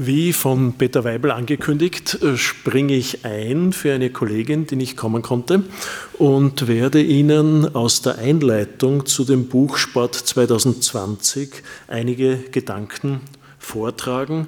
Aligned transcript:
Wie 0.00 0.32
von 0.32 0.74
Peter 0.74 1.02
Weibel 1.02 1.32
angekündigt, 1.32 2.22
äh, 2.22 2.36
springe 2.36 2.94
ich 2.94 3.24
ein 3.24 3.72
für 3.72 3.92
eine 3.92 4.10
Kollegin, 4.10 4.64
die 4.64 4.76
nicht 4.76 4.96
kommen 4.96 5.22
konnte 5.22 5.64
und 6.12 6.68
werde 6.68 7.02
Ihnen 7.02 7.74
aus 7.74 8.00
der 8.00 8.18
Einleitung 8.18 9.06
zu 9.06 9.24
dem 9.24 9.48
Buch 9.48 9.76
Sport 9.76 10.14
2020 10.14 11.64
einige 11.88 12.36
Gedanken 12.36 13.22
vortragen. 13.58 14.46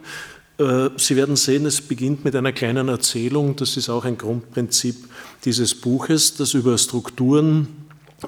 Äh, 0.59 0.91
Sie 0.97 1.17
werden 1.17 1.35
sehen, 1.35 1.67
es 1.67 1.81
beginnt 1.81 2.25
mit 2.25 2.37
einer 2.37 2.53
kleinen 2.53 2.87
Erzählung. 2.87 3.57
Das 3.57 3.77
ist 3.77 3.89
auch 3.89 4.05
ein 4.05 4.19
Grundprinzip 4.19 4.95
dieses 5.45 5.75
Buches, 5.75 6.37
das 6.37 6.55
über 6.55 6.79
Strukturen, 6.79 7.67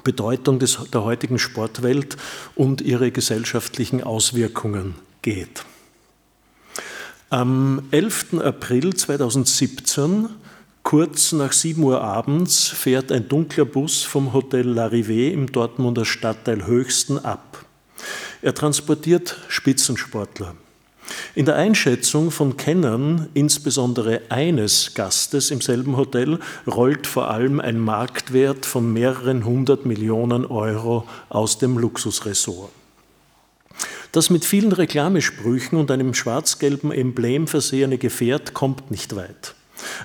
Bedeutung 0.03 0.59
des, 0.59 0.77
der 0.91 1.05
heutigen 1.05 1.39
Sportwelt 1.39 2.17
und 2.55 2.81
ihre 2.81 3.11
gesellschaftlichen 3.11 4.03
Auswirkungen 4.03 4.95
geht. 5.21 5.63
Am 7.33 7.81
11. 7.89 8.43
April 8.43 8.93
2017, 8.93 10.29
kurz 10.83 11.31
nach 11.31 11.51
7 11.51 11.81
Uhr 11.81 11.99
abends, 11.99 12.67
fährt 12.67 13.11
ein 13.11 13.27
dunkler 13.27 13.65
Bus 13.65 14.03
vom 14.03 14.33
Hotel 14.33 14.67
L'Arrivée 14.67 15.31
im 15.31 15.51
Dortmunder 15.51 16.05
Stadtteil 16.05 16.67
Höchsten 16.67 17.17
ab. 17.17 17.65
Er 18.43 18.53
transportiert 18.53 19.35
Spitzensportler. 19.47 20.53
In 21.33 21.45
der 21.45 21.55
Einschätzung 21.55 22.29
von 22.29 22.55
Kennern, 22.55 23.27
insbesondere 23.33 24.21
eines 24.29 24.93
Gastes 24.93 25.49
im 25.49 25.61
selben 25.61 25.97
Hotel, 25.97 26.37
rollt 26.67 27.07
vor 27.07 27.31
allem 27.31 27.59
ein 27.59 27.79
Marktwert 27.79 28.63
von 28.63 28.93
mehreren 28.93 29.43
hundert 29.43 29.87
Millionen 29.87 30.45
Euro 30.45 31.07
aus 31.29 31.57
dem 31.57 31.79
Luxusressort. 31.79 32.82
Das 34.13 34.29
mit 34.29 34.45
vielen 34.45 34.71
Reklamesprüchen 34.71 35.75
und 35.75 35.89
einem 35.89 36.13
schwarz-gelben 36.13 36.91
Emblem 36.91 37.47
versehene 37.47 37.97
Gefährt 37.97 38.53
kommt 38.53 38.91
nicht 38.91 39.15
weit. 39.15 39.55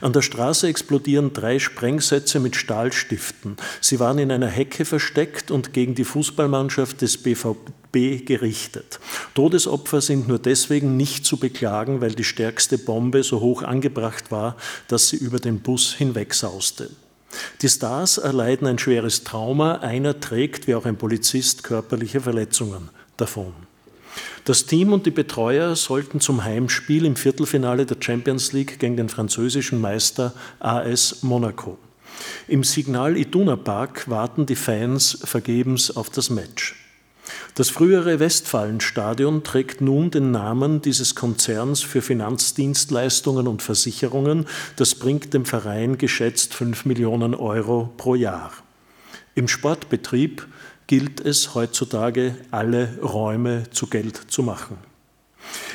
An 0.00 0.14
der 0.14 0.22
Straße 0.22 0.66
explodieren 0.66 1.34
drei 1.34 1.58
Sprengsätze 1.58 2.40
mit 2.40 2.56
Stahlstiften. 2.56 3.58
Sie 3.82 4.00
waren 4.00 4.18
in 4.18 4.32
einer 4.32 4.46
Hecke 4.46 4.86
versteckt 4.86 5.50
und 5.50 5.74
gegen 5.74 5.94
die 5.94 6.04
Fußballmannschaft 6.04 7.02
des 7.02 7.18
BVB 7.18 8.24
gerichtet. 8.24 8.98
Todesopfer 9.34 10.00
sind 10.00 10.26
nur 10.26 10.38
deswegen 10.38 10.96
nicht 10.96 11.26
zu 11.26 11.36
beklagen, 11.36 12.00
weil 12.00 12.14
die 12.14 12.24
stärkste 12.24 12.78
Bombe 12.78 13.22
so 13.22 13.40
hoch 13.40 13.62
angebracht 13.62 14.30
war, 14.30 14.56
dass 14.88 15.08
sie 15.08 15.16
über 15.16 15.38
den 15.38 15.60
Bus 15.60 15.92
hinwegsauste. 15.92 16.88
Die 17.60 17.68
Stars 17.68 18.16
erleiden 18.16 18.66
ein 18.66 18.78
schweres 18.78 19.22
Trauma, 19.24 19.80
einer 19.80 20.18
trägt, 20.18 20.66
wie 20.66 20.74
auch 20.74 20.86
ein 20.86 20.96
Polizist, 20.96 21.62
körperliche 21.62 22.22
Verletzungen 22.22 22.88
davon. 23.18 23.67
Das 24.48 24.64
Team 24.64 24.94
und 24.94 25.04
die 25.04 25.10
Betreuer 25.10 25.76
sollten 25.76 26.20
zum 26.20 26.42
Heimspiel 26.42 27.04
im 27.04 27.16
Viertelfinale 27.16 27.84
der 27.84 27.98
Champions 28.00 28.54
League 28.54 28.78
gegen 28.78 28.96
den 28.96 29.10
französischen 29.10 29.78
Meister 29.78 30.32
AS 30.58 31.22
Monaco. 31.22 31.76
Im 32.46 32.64
Signal 32.64 33.18
Iduna 33.18 33.56
Park 33.56 34.08
warten 34.08 34.46
die 34.46 34.56
Fans 34.56 35.18
vergebens 35.22 35.94
auf 35.94 36.08
das 36.08 36.30
Match. 36.30 36.76
Das 37.56 37.68
frühere 37.68 38.20
Westfalenstadion 38.20 39.44
trägt 39.44 39.82
nun 39.82 40.10
den 40.10 40.30
Namen 40.30 40.80
dieses 40.80 41.14
Konzerns 41.14 41.82
für 41.82 42.00
Finanzdienstleistungen 42.00 43.46
und 43.48 43.60
Versicherungen. 43.60 44.46
Das 44.76 44.94
bringt 44.94 45.34
dem 45.34 45.44
Verein 45.44 45.98
geschätzt 45.98 46.54
5 46.54 46.86
Millionen 46.86 47.34
Euro 47.34 47.92
pro 47.98 48.14
Jahr. 48.14 48.50
Im 49.34 49.46
Sportbetrieb 49.46 50.48
gilt 50.88 51.20
es 51.20 51.54
heutzutage, 51.54 52.34
alle 52.50 52.98
Räume 53.00 53.70
zu 53.70 53.86
Geld 53.86 54.20
zu 54.28 54.42
machen. 54.42 54.78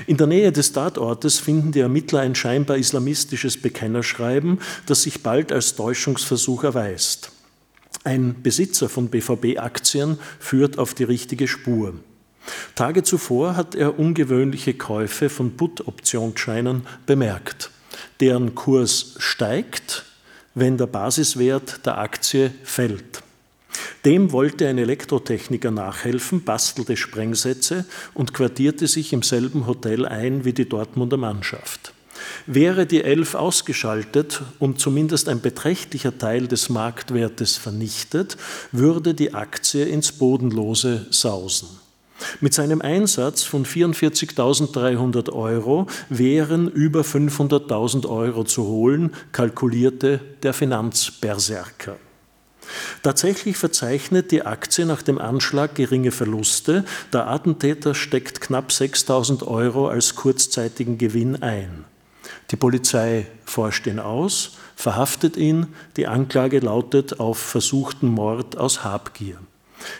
In 0.07 0.17
der 0.17 0.27
Nähe 0.27 0.51
des 0.51 0.73
Tatortes 0.73 1.39
finden 1.39 1.71
die 1.71 1.79
Ermittler 1.79 2.19
ein 2.19 2.35
scheinbar 2.35 2.77
islamistisches 2.77 3.61
Bekennerschreiben, 3.61 4.59
das 4.85 5.03
sich 5.03 5.23
bald 5.23 5.51
als 5.51 5.75
Täuschungsversuch 5.75 6.63
erweist. 6.63 7.31
Ein 8.03 8.41
Besitzer 8.43 8.89
von 8.89 9.07
BVB-Aktien 9.09 10.17
führt 10.39 10.77
auf 10.77 10.93
die 10.93 11.05
richtige 11.05 11.47
Spur. 11.47 11.93
Tage 12.75 13.03
zuvor 13.03 13.55
hat 13.55 13.75
er 13.75 13.97
ungewöhnliche 13.97 14.73
Käufe 14.73 15.29
von 15.29 15.55
Put-Optionsscheinen 15.55 16.85
bemerkt. 17.05 17.71
Deren 18.19 18.55
Kurs 18.55 19.15
steigt, 19.19 20.03
wenn 20.53 20.77
der 20.77 20.87
Basiswert 20.87 21.85
der 21.85 21.99
Aktie 21.99 22.51
fällt. 22.63 23.23
Dem 24.05 24.33
wollte 24.33 24.67
ein 24.67 24.77
Elektrotechniker 24.77 25.71
nachhelfen, 25.71 26.43
bastelte 26.43 26.97
Sprengsätze 26.97 27.85
und 28.13 28.33
quartierte 28.33 28.87
sich 28.87 29.13
im 29.13 29.21
selben 29.21 29.65
Hotel 29.65 30.05
ein 30.05 30.43
wie 30.43 30.51
die 30.51 30.67
Dortmunder 30.67 31.15
Mannschaft. 31.15 31.93
Wäre 32.45 32.85
die 32.85 33.03
Elf 33.03 33.35
ausgeschaltet 33.35 34.41
und 34.59 34.79
zumindest 34.79 35.29
ein 35.29 35.41
beträchtlicher 35.41 36.17
Teil 36.17 36.47
des 36.47 36.69
Marktwertes 36.69 37.55
vernichtet, 37.55 38.37
würde 38.71 39.13
die 39.13 39.33
Aktie 39.33 39.85
ins 39.85 40.11
Bodenlose 40.11 41.07
sausen. 41.09 41.69
Mit 42.41 42.53
seinem 42.53 42.81
Einsatz 42.81 43.43
von 43.43 43.65
44.300 43.65 45.31
Euro 45.31 45.87
wären 46.09 46.69
über 46.69 47.01
500.000 47.01 48.07
Euro 48.07 48.43
zu 48.43 48.65
holen, 48.65 49.13
kalkulierte 49.31 50.19
der 50.41 50.53
Finanzberserker. 50.53 51.97
Tatsächlich 53.01 53.57
verzeichnet 53.57 54.31
die 54.31 54.45
Aktie 54.45 54.85
nach 54.85 55.01
dem 55.01 55.19
Anschlag 55.19 55.75
geringe 55.75 56.11
Verluste. 56.11 56.85
Der 57.11 57.27
Attentäter 57.27 57.95
steckt 57.95 58.41
knapp 58.41 58.71
6000 58.71 59.43
Euro 59.43 59.87
als 59.87 60.15
kurzzeitigen 60.15 60.97
Gewinn 60.97 61.41
ein. 61.41 61.85
Die 62.51 62.55
Polizei 62.55 63.27
forscht 63.45 63.87
ihn 63.87 63.99
aus, 63.99 64.57
verhaftet 64.75 65.37
ihn. 65.37 65.67
Die 65.97 66.07
Anklage 66.07 66.59
lautet 66.59 67.19
auf 67.19 67.37
versuchten 67.37 68.07
Mord 68.07 68.57
aus 68.57 68.83
Habgier. 68.83 69.37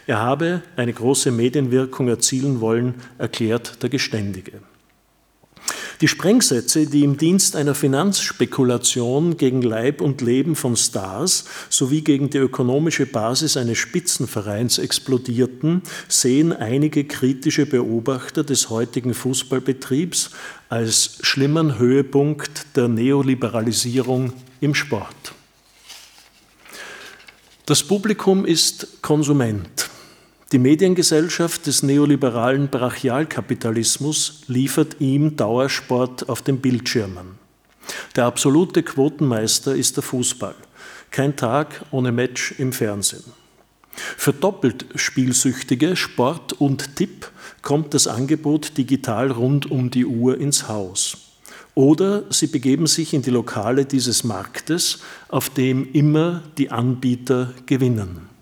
Er 0.08 0.20
habe 0.20 0.62
eine 0.76 0.94
große 0.94 1.32
Medienwirkung 1.32 2.08
erzielen 2.08 2.62
wollen, 2.62 2.96
erklärt 3.18 3.82
der 3.84 3.90
Geständige. 3.90 4.62
Die 6.04 6.10
Sprengsätze, 6.10 6.86
die 6.86 7.06
im 7.06 7.16
Dienst 7.16 7.56
einer 7.56 7.74
Finanzspekulation 7.74 9.38
gegen 9.38 9.62
Leib 9.62 10.02
und 10.02 10.20
Leben 10.20 10.58
von 10.58 10.76
Stars 10.76 11.46
sowie 11.70 12.02
gegen 12.02 12.30
die 12.30 12.40
ökonomische 12.40 13.06
Basis 13.06 13.56
eines 13.56 13.78
Spitzenvereins 13.78 14.80
explodierten, 14.80 15.82
sehen 16.10 16.52
einige 16.52 17.06
kritische 17.06 17.66
Beobachter 17.66 18.44
des 18.44 18.70
heutigen 18.70 19.14
Fußballbetriebs 19.14 20.32
als 20.68 21.20
schlimmen 21.22 21.80
Höhepunkt 21.80 22.76
der 22.76 22.90
Neoliberalisierung 22.90 24.34
im 24.60 24.76
Sport. 24.76 25.32
Das 27.66 27.82
Publikum 27.82 28.46
ist 28.46 29.02
Konsument. 29.02 29.93
Die 30.54 30.60
Mediengesellschaft 30.60 31.66
des 31.66 31.82
neoliberalen 31.82 32.68
Brachialkapitalismus 32.68 34.44
liefert 34.46 34.98
ihm 35.00 35.36
Dauersport 35.36 36.30
auf 36.30 36.44
den 36.44 36.60
Bildschirmen. 36.60 37.40
Der 38.16 38.26
absolute 38.26 38.84
Quotenmeister 38.84 39.74
ist 39.74 39.96
der 39.96 40.04
Fußball. 40.04 40.54
Kein 41.10 41.36
Tag 41.36 41.84
ohne 41.90 42.12
Match 42.12 42.54
im 42.60 42.72
Fernsehen. 42.72 43.24
Für 43.96 44.32
doppelt 44.32 44.86
Spielsüchtige, 44.94 45.96
Sport 45.96 46.54
und 46.54 46.98
Tipp 46.98 47.32
kommt 47.64 47.96
das 47.96 48.06
Angebot 48.06 48.78
digital 48.78 49.32
rund 49.32 49.72
um 49.72 49.90
die 49.90 50.06
Uhr 50.06 50.40
ins 50.40 50.68
Haus. 50.68 51.18
Oder 51.74 52.26
sie 52.30 52.46
begeben 52.46 52.86
sich 52.86 53.16
in 53.16 53.24
die 53.24 53.32
Lokale 53.32 53.86
dieses 53.86 54.24
Marktes, 54.24 55.00
auf 55.30 55.50
dem 55.50 55.92
immer 55.94 56.44
die 56.60 56.70
Anbieter 56.70 57.56
gewinnen. 57.66 58.33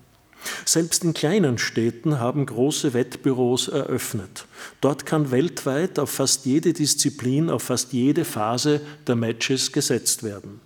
Selbst 0.64 1.04
in 1.04 1.14
kleinen 1.14 1.58
Städten 1.58 2.18
haben 2.18 2.46
große 2.46 2.94
Wettbüros 2.94 3.68
eröffnet. 3.68 4.46
Dort 4.80 5.06
kann 5.06 5.30
weltweit 5.30 5.98
auf 5.98 6.10
fast 6.10 6.46
jede 6.46 6.72
Disziplin, 6.72 7.50
auf 7.50 7.64
fast 7.64 7.92
jede 7.92 8.24
Phase 8.24 8.80
der 9.06 9.16
Matches 9.16 9.72
gesetzt 9.72 10.22
werden. 10.22 10.60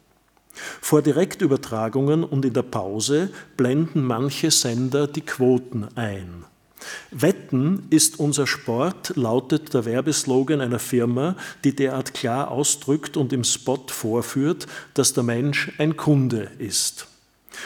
Vor 0.80 1.02
Direktübertragungen 1.02 2.24
und 2.24 2.44
in 2.44 2.54
der 2.54 2.62
Pause 2.62 3.30
blenden 3.56 4.04
manche 4.04 4.50
Sender 4.50 5.06
die 5.06 5.20
Quoten 5.20 5.88
ein. 5.94 6.44
Wetten 7.10 7.86
ist 7.90 8.20
unser 8.20 8.46
Sport, 8.46 9.16
lautet 9.16 9.74
der 9.74 9.84
Werbeslogan 9.84 10.60
einer 10.60 10.78
Firma, 10.78 11.36
die 11.64 11.74
derart 11.74 12.14
klar 12.14 12.50
ausdrückt 12.50 13.16
und 13.16 13.32
im 13.32 13.44
Spot 13.44 13.84
vorführt, 13.88 14.66
dass 14.94 15.12
der 15.12 15.24
Mensch 15.24 15.72
ein 15.78 15.96
Kunde 15.96 16.50
ist. 16.58 17.08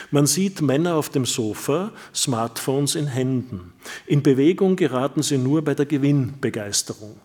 Man 0.09 0.25
sieht 0.25 0.61
Männer 0.61 0.95
auf 0.95 1.09
dem 1.09 1.25
Sofa, 1.25 1.91
Smartphones 2.13 2.95
in 2.95 3.07
Händen. 3.07 3.73
In 4.05 4.23
Bewegung 4.23 4.75
geraten 4.75 5.23
sie 5.23 5.37
nur 5.37 5.63
bei 5.63 5.73
der 5.73 5.85
Gewinnbegeisterung. 5.85 7.15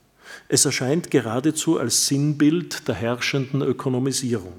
Es 0.48 0.64
erscheint 0.64 1.10
geradezu 1.10 1.78
als 1.78 2.06
Sinnbild 2.06 2.88
der 2.88 2.94
herrschenden 2.94 3.62
Ökonomisierung. 3.62 4.54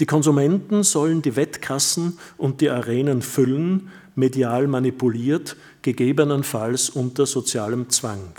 Die 0.00 0.06
Konsumenten 0.06 0.84
sollen 0.84 1.22
die 1.22 1.34
Wettkassen 1.34 2.18
und 2.36 2.60
die 2.60 2.70
Arenen 2.70 3.20
füllen, 3.22 3.90
medial 4.14 4.68
manipuliert, 4.68 5.56
gegebenenfalls 5.82 6.90
unter 6.90 7.26
sozialem 7.26 7.90
Zwang. 7.90 8.34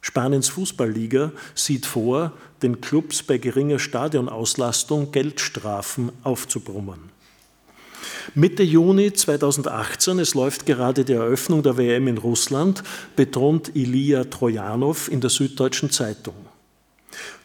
Spaniens 0.00 0.48
Fußballliga 0.48 1.30
sieht 1.54 1.86
vor, 1.86 2.32
den 2.62 2.80
Clubs 2.80 3.22
bei 3.22 3.38
geringer 3.38 3.78
Stadionauslastung 3.78 5.12
Geldstrafen 5.12 6.10
aufzubrummen. 6.24 7.10
Mitte 8.34 8.62
Juni 8.62 9.12
2018, 9.12 10.18
es 10.18 10.34
läuft 10.34 10.66
gerade 10.66 11.04
die 11.04 11.12
Eröffnung 11.12 11.62
der 11.62 11.76
WM 11.76 12.08
in 12.08 12.18
Russland, 12.18 12.82
betont 13.16 13.74
Ilya 13.74 14.24
Trojanow 14.24 15.08
in 15.08 15.20
der 15.20 15.30
Süddeutschen 15.30 15.90
Zeitung. 15.90 16.34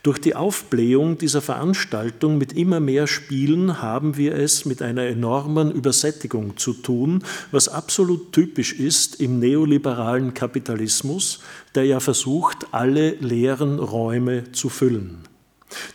Durch 0.03 0.19
die 0.19 0.35
Aufblähung 0.35 1.18
dieser 1.18 1.41
Veranstaltung 1.41 2.38
mit 2.38 2.53
immer 2.53 2.79
mehr 2.79 3.07
Spielen 3.07 3.81
haben 3.81 4.15
wir 4.15 4.35
es 4.35 4.63
mit 4.63 4.81
einer 4.81 5.03
enormen 5.03 5.71
Übersättigung 5.71 6.56
zu 6.56 6.74
tun, 6.74 7.23
was 7.51 7.68
absolut 7.68 8.31
typisch 8.31 8.73
ist 8.73 9.19
im 9.19 9.39
neoliberalen 9.39 10.33
Kapitalismus, 10.33 11.41
der 11.75 11.83
ja 11.83 12.00
versucht, 12.00 12.68
alle 12.71 13.12
leeren 13.15 13.80
Räume 13.80 14.51
zu 14.53 14.69
füllen. 14.69 15.27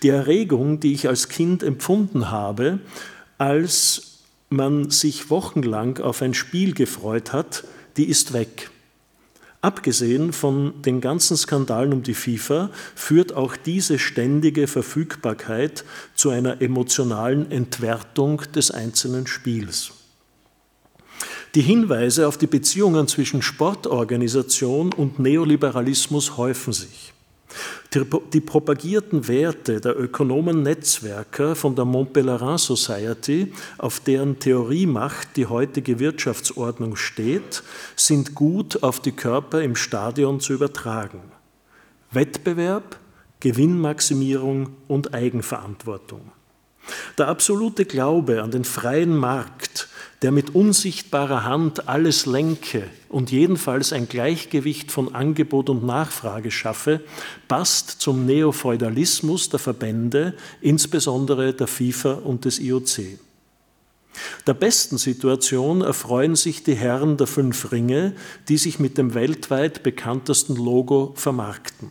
Die 0.02 0.10
Erregung, 0.10 0.80
die 0.80 0.92
ich 0.92 1.08
als 1.08 1.30
Kind 1.30 1.62
empfunden 1.62 2.30
habe, 2.30 2.80
als 3.38 4.11
man 4.52 4.90
sich 4.90 5.30
wochenlang 5.30 5.98
auf 5.98 6.22
ein 6.22 6.34
Spiel 6.34 6.74
gefreut 6.74 7.32
hat, 7.32 7.64
die 7.96 8.04
ist 8.08 8.32
weg. 8.32 8.70
Abgesehen 9.60 10.32
von 10.32 10.82
den 10.82 11.00
ganzen 11.00 11.36
Skandalen 11.36 11.92
um 11.92 12.02
die 12.02 12.14
FIFA 12.14 12.70
führt 12.96 13.32
auch 13.32 13.56
diese 13.56 13.98
ständige 13.98 14.66
Verfügbarkeit 14.66 15.84
zu 16.16 16.30
einer 16.30 16.60
emotionalen 16.60 17.50
Entwertung 17.50 18.42
des 18.54 18.72
einzelnen 18.72 19.28
Spiels. 19.28 19.92
Die 21.54 21.62
Hinweise 21.62 22.26
auf 22.26 22.38
die 22.38 22.46
Beziehungen 22.48 23.06
zwischen 23.06 23.40
Sportorganisation 23.40 24.92
und 24.92 25.18
Neoliberalismus 25.18 26.36
häufen 26.36 26.72
sich. 26.72 27.12
Die 28.32 28.40
propagierten 28.40 29.28
Werte 29.28 29.80
der 29.80 29.98
Ökonomen-Netzwerker 29.98 31.54
von 31.54 31.76
der 31.76 31.84
Mont 31.84 32.12
Pelerin 32.14 32.56
Society, 32.56 33.52
auf 33.78 34.00
deren 34.00 34.38
Theoriemacht 34.38 35.36
die 35.36 35.46
heutige 35.46 35.98
Wirtschaftsordnung 35.98 36.96
steht, 36.96 37.62
sind 37.94 38.34
gut 38.34 38.82
auf 38.82 39.00
die 39.00 39.12
Körper 39.12 39.62
im 39.62 39.76
Stadion 39.76 40.40
zu 40.40 40.54
übertragen. 40.54 41.20
Wettbewerb, 42.10 42.98
Gewinnmaximierung 43.40 44.70
und 44.88 45.12
Eigenverantwortung. 45.12 46.32
Der 47.18 47.28
absolute 47.28 47.84
Glaube 47.84 48.42
an 48.42 48.50
den 48.50 48.64
freien 48.64 49.16
Markt 49.16 49.88
der 50.22 50.30
mit 50.30 50.54
unsichtbarer 50.54 51.44
Hand 51.44 51.88
alles 51.88 52.26
lenke 52.26 52.84
und 53.08 53.32
jedenfalls 53.32 53.92
ein 53.92 54.08
Gleichgewicht 54.08 54.92
von 54.92 55.14
Angebot 55.14 55.68
und 55.68 55.84
Nachfrage 55.84 56.50
schaffe, 56.50 57.00
passt 57.48 58.00
zum 58.00 58.24
Neofeudalismus 58.24 59.50
der 59.50 59.58
Verbände, 59.58 60.34
insbesondere 60.60 61.52
der 61.52 61.66
FIFA 61.66 62.12
und 62.12 62.44
des 62.44 62.60
IOC. 62.60 63.18
Der 64.46 64.54
besten 64.54 64.98
Situation 64.98 65.80
erfreuen 65.80 66.36
sich 66.36 66.62
die 66.62 66.74
Herren 66.74 67.16
der 67.16 67.26
fünf 67.26 67.72
Ringe, 67.72 68.14
die 68.48 68.58
sich 68.58 68.78
mit 68.78 68.98
dem 68.98 69.14
weltweit 69.14 69.82
bekanntesten 69.82 70.54
Logo 70.54 71.12
vermarkten. 71.16 71.90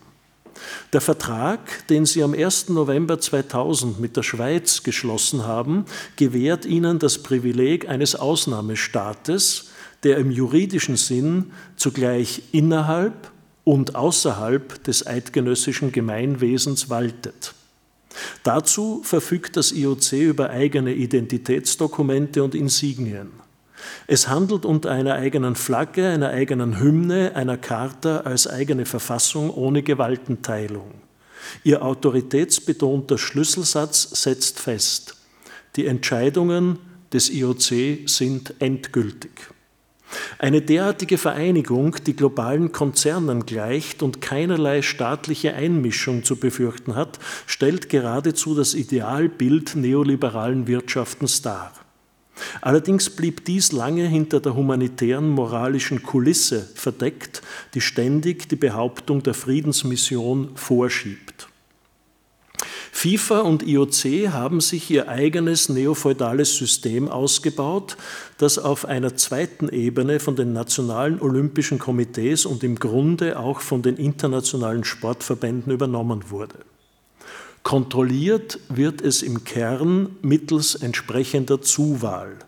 Der 0.92 1.00
Vertrag, 1.00 1.86
den 1.88 2.06
Sie 2.06 2.22
am 2.22 2.34
1. 2.34 2.68
November 2.68 3.20
2000 3.20 4.00
mit 4.00 4.16
der 4.16 4.22
Schweiz 4.22 4.82
geschlossen 4.82 5.46
haben, 5.46 5.86
gewährt 6.16 6.64
Ihnen 6.66 6.98
das 6.98 7.22
Privileg 7.22 7.88
eines 7.88 8.14
Ausnahmestaates, 8.14 9.70
der 10.02 10.18
im 10.18 10.30
juridischen 10.30 10.96
Sinn 10.96 11.52
zugleich 11.76 12.42
innerhalb 12.52 13.30
und 13.64 13.94
außerhalb 13.94 14.82
des 14.84 15.06
eidgenössischen 15.06 15.92
Gemeinwesens 15.92 16.90
waltet. 16.90 17.54
Dazu 18.42 19.02
verfügt 19.04 19.56
das 19.56 19.72
IOC 19.72 20.12
über 20.12 20.50
eigene 20.50 20.92
Identitätsdokumente 20.92 22.42
und 22.42 22.54
Insignien. 22.54 23.30
Es 24.06 24.28
handelt 24.28 24.64
unter 24.64 24.90
einer 24.90 25.14
eigenen 25.14 25.54
Flagge, 25.54 26.08
einer 26.08 26.30
eigenen 26.30 26.80
Hymne, 26.80 27.32
einer 27.34 27.56
Charta 27.56 28.20
als 28.20 28.46
eigene 28.46 28.86
Verfassung 28.86 29.50
ohne 29.50 29.82
Gewaltenteilung. 29.82 30.92
Ihr 31.64 31.82
autoritätsbetonter 31.82 33.18
Schlüsselsatz 33.18 34.22
setzt 34.22 34.60
fest, 34.60 35.16
die 35.76 35.86
Entscheidungen 35.86 36.78
des 37.12 37.30
IOC 37.30 38.08
sind 38.08 38.54
endgültig. 38.58 39.30
Eine 40.38 40.60
derartige 40.60 41.18
Vereinigung, 41.18 41.96
die 42.06 42.14
globalen 42.14 42.72
Konzernen 42.72 43.46
gleicht 43.46 44.02
und 44.02 44.20
keinerlei 44.20 44.82
staatliche 44.82 45.54
Einmischung 45.54 46.24
zu 46.24 46.36
befürchten 46.36 46.94
hat, 46.94 47.18
stellt 47.46 47.88
geradezu 47.88 48.54
das 48.54 48.74
Idealbild 48.74 49.74
neoliberalen 49.74 50.66
Wirtschaftens 50.66 51.40
dar. 51.40 51.72
Allerdings 52.60 53.10
blieb 53.10 53.44
dies 53.44 53.72
lange 53.72 54.06
hinter 54.06 54.40
der 54.40 54.54
humanitären 54.54 55.28
moralischen 55.30 56.02
Kulisse 56.02 56.68
verdeckt, 56.74 57.42
die 57.74 57.80
ständig 57.80 58.48
die 58.48 58.56
Behauptung 58.56 59.22
der 59.22 59.34
Friedensmission 59.34 60.50
vorschiebt. 60.54 61.48
FIFA 63.02 63.40
und 63.40 63.66
IOC 63.66 64.32
haben 64.32 64.60
sich 64.60 64.88
ihr 64.90 65.08
eigenes 65.08 65.68
neofeudales 65.68 66.56
System 66.56 67.08
ausgebaut, 67.08 67.96
das 68.38 68.58
auf 68.58 68.84
einer 68.84 69.16
zweiten 69.16 69.68
Ebene 69.70 70.20
von 70.20 70.36
den 70.36 70.52
nationalen 70.52 71.20
olympischen 71.20 71.80
Komitees 71.80 72.46
und 72.46 72.62
im 72.62 72.76
Grunde 72.76 73.40
auch 73.40 73.60
von 73.60 73.82
den 73.82 73.96
internationalen 73.96 74.84
Sportverbänden 74.84 75.72
übernommen 75.72 76.30
wurde. 76.30 76.58
Kontrolliert 77.62 78.58
wird 78.68 79.00
es 79.00 79.22
im 79.22 79.44
Kern 79.44 80.16
mittels 80.20 80.74
entsprechender 80.74 81.62
Zuwahl. 81.62 82.38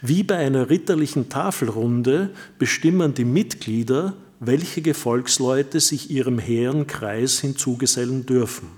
Wie 0.00 0.22
bei 0.22 0.36
einer 0.36 0.70
ritterlichen 0.70 1.28
Tafelrunde 1.28 2.30
bestimmen 2.58 3.14
die 3.14 3.26
Mitglieder, 3.26 4.14
welche 4.40 4.82
Gefolgsleute 4.82 5.80
sich 5.80 6.10
ihrem 6.10 6.38
hehren 6.38 6.86
Kreis 6.86 7.40
hinzugesellen 7.40 8.24
dürfen. 8.24 8.68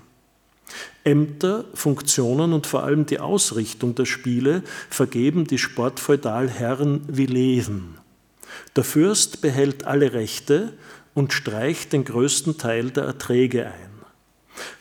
Ämter, 1.03 1.65
Funktionen 1.73 2.53
und 2.53 2.67
vor 2.67 2.83
allem 2.83 3.05
die 3.05 3.19
Ausrichtung 3.19 3.95
der 3.95 4.05
Spiele 4.05 4.63
vergeben 4.89 5.45
die 5.45 5.57
Sportfeudalherren 5.57 7.01
wie 7.07 7.25
Lehen. 7.25 7.97
Der 8.75 8.83
Fürst 8.83 9.41
behält 9.41 9.85
alle 9.85 10.13
Rechte 10.13 10.73
und 11.13 11.33
streicht 11.33 11.93
den 11.93 12.05
größten 12.05 12.57
Teil 12.57 12.91
der 12.91 13.05
Erträge 13.05 13.67
ein. 13.67 13.91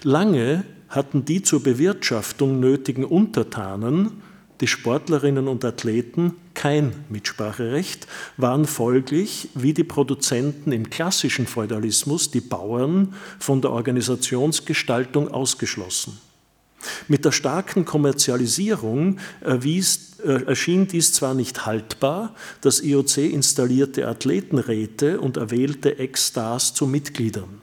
Lange 0.02 0.64
hatten 0.90 1.24
die 1.24 1.42
zur 1.42 1.62
Bewirtschaftung 1.62 2.60
nötigen 2.60 3.04
Untertanen, 3.04 4.22
die 4.60 4.66
Sportlerinnen 4.66 5.48
und 5.48 5.64
Athleten, 5.64 6.34
kein 6.52 6.92
Mitspracherecht, 7.08 8.06
waren 8.36 8.66
folglich, 8.66 9.48
wie 9.54 9.72
die 9.72 9.84
Produzenten 9.84 10.72
im 10.72 10.90
klassischen 10.90 11.46
Feudalismus, 11.46 12.30
die 12.30 12.42
Bauern, 12.42 13.14
von 13.38 13.62
der 13.62 13.70
Organisationsgestaltung 13.70 15.28
ausgeschlossen. 15.28 16.18
Mit 17.08 17.24
der 17.24 17.32
starken 17.32 17.84
Kommerzialisierung 17.84 19.18
erwies, 19.40 20.18
äh, 20.24 20.44
erschien 20.44 20.86
dies 20.88 21.12
zwar 21.12 21.34
nicht 21.34 21.66
haltbar, 21.66 22.34
das 22.60 22.82
IOC 22.82 23.18
installierte 23.18 24.08
Athletenräte 24.08 25.20
und 25.20 25.36
erwählte 25.36 25.98
Ex-Stars 25.98 26.74
zu 26.74 26.86
Mitgliedern. 26.86 27.59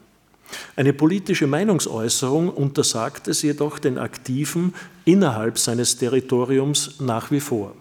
Eine 0.76 0.92
politische 0.92 1.46
Meinungsäußerung 1.46 2.48
untersagt 2.48 3.28
es 3.28 3.42
jedoch 3.42 3.78
den 3.78 3.98
Aktiven 3.98 4.74
innerhalb 5.04 5.58
seines 5.58 5.96
Territoriums 5.96 6.96
nach 7.00 7.30
wie 7.30 7.40
vor. 7.40 7.74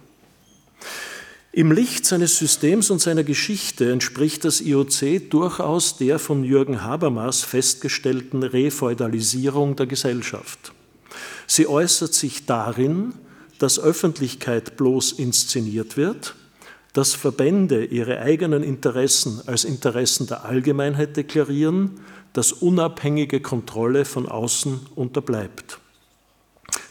Im 1.57 1.71
Licht 1.71 2.05
seines 2.05 2.37
Systems 2.37 2.91
und 2.91 3.01
seiner 3.01 3.23
Geschichte 3.23 3.91
entspricht 3.91 4.45
das 4.45 4.61
IOC 4.61 5.29
durchaus 5.31 5.97
der 5.97 6.19
von 6.19 6.43
Jürgen 6.43 6.83
Habermas 6.83 7.41
festgestellten 7.41 8.43
Refeudalisierung 8.43 9.75
der 9.75 9.87
Gesellschaft. 9.87 10.71
Sie 11.47 11.65
äußert 11.65 12.13
sich 12.13 12.45
darin, 12.45 13.13
dass 13.57 13.79
Öffentlichkeit 13.79 14.77
bloß 14.77 15.13
inszeniert 15.13 15.97
wird, 15.97 16.35
dass 16.93 17.13
Verbände 17.13 17.85
ihre 17.85 18.19
eigenen 18.19 18.63
Interessen 18.63 19.41
als 19.47 19.63
Interessen 19.63 20.27
der 20.27 20.45
Allgemeinheit 20.45 21.17
deklarieren 21.17 21.99
dass 22.37 22.51
unabhängige 22.51 23.39
Kontrolle 23.39 24.05
von 24.05 24.27
außen 24.27 24.81
unterbleibt. 24.93 25.79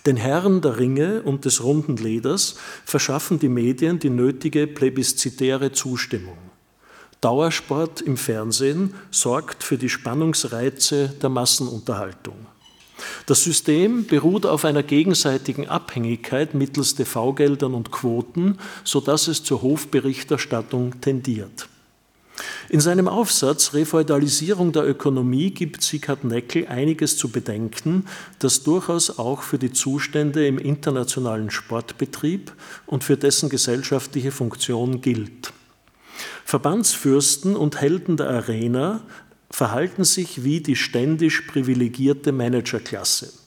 Den 0.05 0.17
Herren 0.17 0.61
der 0.61 0.77
Ringe 0.77 1.23
und 1.23 1.45
des 1.45 1.63
runden 1.63 1.97
Leders 1.97 2.57
verschaffen 2.85 3.39
die 3.39 3.49
Medien 3.49 4.01
die 4.01 4.11
nötige 4.11 4.67
plebiszitäre 4.67 5.71
Zustimmung. 5.71 6.37
Dauersport 7.21 8.01
im 8.01 8.17
Fernsehen 8.17 8.95
sorgt 9.13 9.63
für 9.63 9.79
die 9.79 9.89
Spannungsreize 9.89 11.15
der 11.23 11.29
Massenunterhaltung. 11.29 12.47
Das 13.27 13.45
System 13.45 14.05
beruht 14.05 14.47
auf 14.47 14.65
einer 14.65 14.83
gegenseitigen 14.83 15.69
Abhängigkeit 15.69 16.55
mittels 16.55 16.97
TV-Geldern 16.97 17.75
und 17.75 17.93
Quoten, 17.93 18.59
sodass 18.83 19.29
es 19.29 19.45
zur 19.45 19.63
Hofberichterstattung 19.63 21.01
tendiert. 21.01 21.69
In 22.69 22.81
seinem 22.81 23.09
Aufsatz 23.09 23.73
Refeudalisierung 23.75 24.73
der 24.73 24.87
Ökonomie 24.87 25.51
gibt 25.51 25.83
Sieghard 25.83 26.25
Neckel 26.25 26.67
einiges 26.67 27.17
zu 27.17 27.31
bedenken, 27.31 28.07
das 28.39 28.63
durchaus 28.63 29.19
auch 29.19 29.43
für 29.43 29.59
die 29.59 29.73
Zustände 29.73 30.47
im 30.47 30.59
internationalen 30.59 31.51
Sportbetrieb 31.51 32.53
und 32.87 33.05
für 33.05 33.17
dessen 33.17 33.49
gesellschaftliche 33.49 34.33
Funktion 34.33 35.01
gilt. 35.01 35.53
Verbandsfürsten 36.45 37.57
und 37.57 37.81
Helden 37.81 38.17
der 38.17 38.31
Arena 38.31 39.03
verhalten 39.51 40.05
sich 40.05 40.45
wie 40.45 40.61
die 40.61 40.77
ständisch 40.77 41.43
privilegierte 41.43 42.33
Managerklasse. 42.33 43.46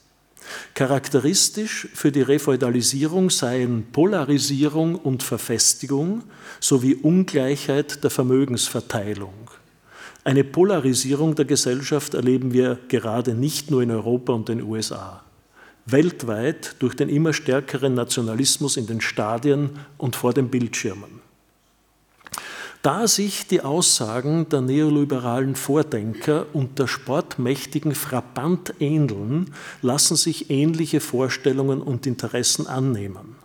Charakteristisch 0.73 1.87
für 1.93 2.11
die 2.11 2.21
Refeudalisierung 2.21 3.29
seien 3.29 3.87
Polarisierung 3.91 4.95
und 4.95 5.23
Verfestigung 5.23 6.23
sowie 6.59 6.95
Ungleichheit 6.95 8.03
der 8.03 8.09
Vermögensverteilung. 8.09 9.51
Eine 10.23 10.43
Polarisierung 10.43 11.35
der 11.35 11.45
Gesellschaft 11.45 12.13
erleben 12.13 12.53
wir 12.53 12.77
gerade 12.87 13.33
nicht 13.33 13.71
nur 13.71 13.81
in 13.81 13.91
Europa 13.91 14.33
und 14.33 14.49
den 14.49 14.61
USA. 14.61 15.23
Weltweit 15.85 16.75
durch 16.79 16.95
den 16.95 17.09
immer 17.09 17.33
stärkeren 17.33 17.93
Nationalismus 17.93 18.77
in 18.77 18.85
den 18.85 19.01
Stadien 19.01 19.71
und 19.97 20.15
vor 20.15 20.33
den 20.33 20.49
Bildschirmen. 20.49 21.18
Da 22.81 23.07
sich 23.07 23.45
die 23.45 23.61
Aussagen 23.61 24.47
der 24.47 24.61
neoliberalen 24.61 25.55
Vordenker 25.55 26.45
und 26.53 26.79
der 26.79 26.87
Sportmächtigen 26.87 27.93
frappant 27.93 28.73
ähneln, 28.79 29.53
lassen 29.81 30.15
sich 30.15 30.49
ähnliche 30.49 31.01
Vorstellungen 31.01 31.81
und 31.81 32.07
Interessen 32.07 32.67
annehmen. 32.67 33.35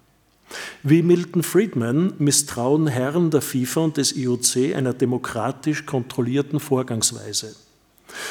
Wie 0.85 1.03
Milton 1.03 1.43
Friedman 1.43 2.13
misstrauen 2.19 2.87
Herren 2.87 3.33
der 3.33 3.43
FIFA 3.43 3.81
und 3.81 3.97
des 3.97 4.15
IOC 4.15 4.77
einer 4.77 4.93
demokratisch 4.93 5.85
kontrollierten 5.85 6.61
Vorgangsweise. 6.61 7.57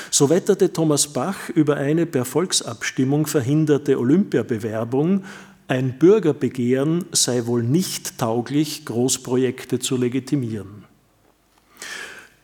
So 0.09 0.29
wetterte 0.29 0.71
Thomas 0.71 1.07
Bach 1.07 1.49
über 1.49 1.75
eine 1.75 2.05
per 2.05 2.23
Volksabstimmung 2.23 3.27
verhinderte 3.27 3.99
Olympiabewerbung, 3.99 5.25
ein 5.67 5.97
Bürgerbegehren 5.99 7.05
sei 7.11 7.45
wohl 7.45 7.63
nicht 7.63 8.17
tauglich, 8.17 8.85
Großprojekte 8.85 9.79
zu 9.79 9.97
legitimieren. 9.97 10.82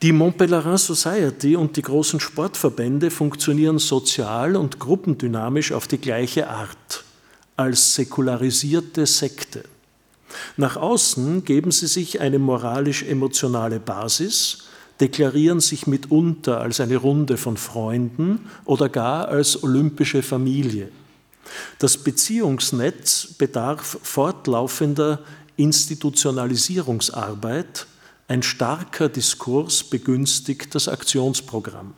Die 0.01 0.13
Montpellerin 0.13 0.77
Society 0.77 1.57
und 1.57 1.75
die 1.75 1.81
großen 1.81 2.21
Sportverbände 2.21 3.11
funktionieren 3.11 3.79
sozial 3.79 4.55
und 4.55 4.79
gruppendynamisch 4.79 5.73
auf 5.73 5.87
die 5.87 5.97
gleiche 5.97 6.49
Art, 6.49 7.03
als 7.57 7.95
säkularisierte 7.95 9.05
Sekte. 9.05 9.65
Nach 10.55 10.77
außen 10.77 11.43
geben 11.43 11.71
sie 11.71 11.87
sich 11.87 12.21
eine 12.21 12.39
moralisch-emotionale 12.39 13.81
Basis, 13.81 14.69
deklarieren 15.01 15.59
sich 15.59 15.85
mitunter 15.85 16.61
als 16.61 16.79
eine 16.79 16.95
Runde 16.95 17.35
von 17.35 17.57
Freunden 17.57 18.47
oder 18.63 18.87
gar 18.87 19.27
als 19.27 19.61
olympische 19.63 20.23
Familie. 20.23 20.87
Das 21.77 21.97
Beziehungsnetz 21.97 23.33
bedarf 23.37 23.97
fortlaufender 24.01 25.19
Institutionalisierungsarbeit, 25.57 27.85
ein 28.29 28.43
starker 28.43 29.09
Diskurs 29.09 29.83
begünstigt 29.83 30.75
das 30.75 30.87
Aktionsprogramm. 30.87 31.95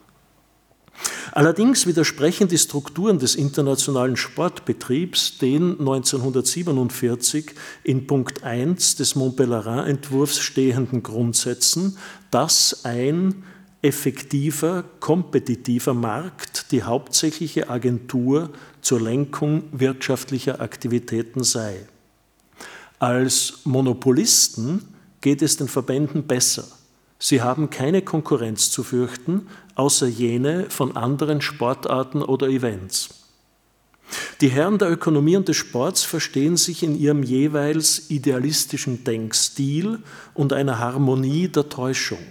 Allerdings 1.34 1.86
widersprechen 1.86 2.48
die 2.48 2.58
Strukturen 2.58 3.20
des 3.20 3.36
internationalen 3.36 4.16
Sportbetriebs 4.16 5.40
den 5.40 5.72
1947 5.80 7.52
in 7.84 8.08
Punkt 8.08 8.44
1 8.44 8.96
des 8.96 9.16
Montpellerin-Entwurfs 9.16 10.40
stehenden 10.40 11.04
Grundsätzen, 11.04 11.98
dass 12.32 12.86
ein 12.86 13.44
effektiver, 13.82 14.86
kompetitiver 15.02 15.94
Markt 15.94 16.72
die 16.72 16.84
hauptsächliche 16.84 17.70
Agentur 17.70 18.52
zur 18.82 19.02
Lenkung 19.02 19.64
wirtschaftlicher 19.72 20.62
Aktivitäten 20.62 21.44
sei. 21.44 21.88
Als 23.00 23.60
Monopolisten 23.66 24.84
geht 25.22 25.42
es 25.42 25.58
den 25.58 25.68
Verbänden 25.68 26.24
besser. 26.24 26.68
Sie 27.20 27.42
haben 27.42 27.70
keine 27.70 28.02
Konkurrenz 28.02 28.72
zu 28.72 28.84
fürchten, 28.84 29.48
außer 29.76 30.08
jene 30.08 30.70
von 30.70 30.98
anderen 30.98 31.42
Sportarten 31.42 32.24
oder 32.24 32.48
Events. 32.48 33.10
Die 34.42 34.50
Herren 34.50 34.78
der 34.78 34.92
Ökonomie 34.92 35.38
und 35.38 35.48
des 35.48 35.58
Sports 35.58 36.04
verstehen 36.04 36.58
sich 36.58 36.84
in 36.84 37.00
ihrem 37.00 37.24
jeweils 37.24 38.10
idealistischen 38.10 39.04
Denkstil 39.04 40.00
und 40.34 40.52
einer 40.52 40.80
Harmonie 40.80 41.48
der 41.48 41.70
Täuschung. 41.70 42.26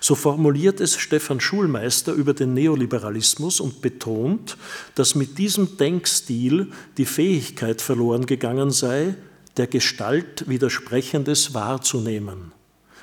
So 0.00 0.14
formuliert 0.14 0.80
es 0.80 0.96
Stefan 0.96 1.40
Schulmeister 1.40 2.12
über 2.12 2.34
den 2.34 2.54
Neoliberalismus 2.54 3.60
und 3.60 3.82
betont, 3.82 4.56
dass 4.94 5.16
mit 5.16 5.38
diesem 5.38 5.76
Denkstil 5.76 6.68
die 6.96 7.04
Fähigkeit 7.04 7.82
verloren 7.82 8.26
gegangen 8.26 8.70
sei, 8.70 9.16
der 9.56 9.66
Gestalt 9.66 10.48
Widersprechendes 10.48 11.54
wahrzunehmen. 11.54 12.52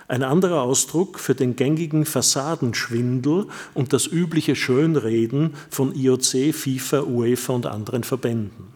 Ein 0.07 0.23
anderer 0.23 0.63
Ausdruck 0.63 1.19
für 1.19 1.35
den 1.35 1.55
gängigen 1.55 2.03
Fassadenschwindel 2.03 3.45
und 3.75 3.93
das 3.93 4.07
übliche 4.07 4.55
Schönreden 4.55 5.53
von 5.69 5.93
IOC, 5.93 6.53
FIFA, 6.53 7.03
UEFA 7.03 7.53
und 7.53 7.65
anderen 7.67 8.03
Verbänden. 8.03 8.73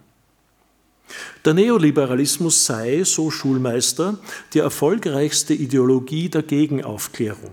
Der 1.44 1.56
Neoliberalismus 1.56 2.65
sei, 2.65 3.03
so 3.03 3.32
Schulmeister, 3.32 4.20
die 4.53 4.60
erfolgreichste 4.60 5.56
Ideologie 5.56 6.30
der 6.30 6.44
Gegenaufklärung. 6.44 7.51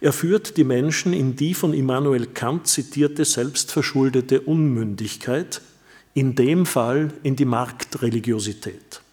Er 0.00 0.12
führt 0.12 0.56
die 0.56 0.64
Menschen 0.64 1.12
in 1.12 1.36
die 1.36 1.54
von 1.54 1.72
Immanuel 1.72 2.26
Kant 2.26 2.66
zitierte 2.66 3.24
selbstverschuldete 3.24 4.40
Unmündigkeit, 4.40 5.62
in 6.14 6.34
dem 6.34 6.66
Fall 6.66 7.12
in 7.22 7.36
die 7.36 7.44
Marktreligiosität. 7.44 9.03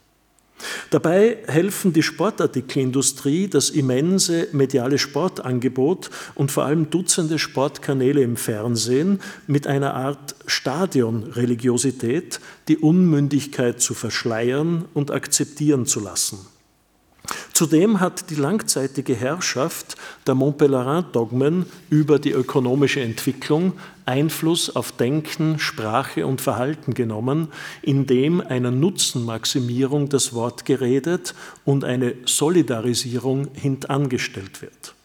Dabei 0.90 1.38
helfen 1.48 1.94
die 1.94 2.04
Sportartikelindustrie, 2.04 3.48
das 3.48 3.70
immense 3.70 4.48
mediale 4.52 4.98
Sportangebot 4.98 6.10
und 6.36 6.52
vor 6.52 6.66
allem 6.66 6.90
Dutzende 6.90 7.40
Sportkanäle 7.40 8.22
im 8.22 8.38
Fernsehen 8.38 9.20
mit 9.48 9.68
einer 9.68 9.94
Art 9.94 10.36
Stadionreligiosität 10.46 12.40
die 12.68 12.78
Unmündigkeit 12.78 13.82
zu 13.82 13.94
verschleiern 13.94 14.86
und 14.94 15.12
akzeptieren 15.12 15.86
zu 15.86 16.00
lassen. 16.00 16.40
Zudem 17.54 18.00
hat 18.00 18.30
die 18.30 18.36
langzeitige 18.36 19.14
Herrschaft 19.16 19.96
der 20.26 20.36
Montpellerin-Dogmen 20.36 21.66
über 21.90 22.18
die 22.20 22.32
ökonomische 22.32 23.02
Entwicklung 23.02 23.74
Einfluss 24.06 24.76
auf 24.76 24.92
Denken, 24.92 25.60
Sprache 25.60 26.26
und 26.26 26.42
Verhalten 26.42 26.94
genommen, 26.94 27.50
indem 27.82 28.42
einer 28.42 28.72
Nutzenmaximierung 28.72 30.10
das 30.10 30.34
Wort 30.34 30.66
geredet 30.66 31.36
und 31.66 31.84
eine 31.84 32.16
Solidarisierung 32.26 33.50
hintangestellt 33.54 34.62
wird. 34.62 34.96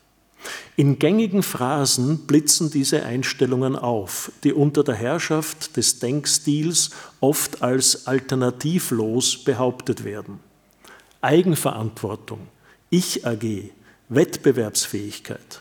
In 0.76 0.98
gängigen 0.98 1.42
Phrasen 1.42 2.26
blitzen 2.26 2.70
diese 2.70 3.02
Einstellungen 3.04 3.76
auf, 3.76 4.30
die 4.44 4.52
unter 4.52 4.84
der 4.84 4.94
Herrschaft 4.94 5.76
des 5.76 5.98
Denkstils 6.00 6.90
oft 7.20 7.62
als 7.62 8.06
alternativlos 8.06 9.42
behauptet 9.44 10.04
werden. 10.04 10.45
Eigenverantwortung, 11.26 12.38
Ich-AG, 12.88 13.70
Wettbewerbsfähigkeit. 14.08 15.60